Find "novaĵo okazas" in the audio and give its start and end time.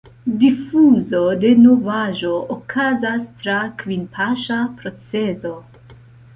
1.65-3.29